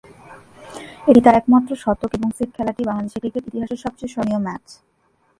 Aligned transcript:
এটি 1.09 1.19
তার 1.25 1.35
একমাত্র 1.37 1.71
শতক, 1.83 2.11
এবং 2.17 2.29
সেট 2.37 2.49
খেলাটি 2.57 2.81
বাংলাদেশের 2.89 3.21
ক্রিকেট 3.23 3.43
ইতিহাসের 3.49 3.79
সবচেয়ে 3.85 4.11
স্মরণীয় 4.13 4.41
ম্যাচ। 4.45 4.65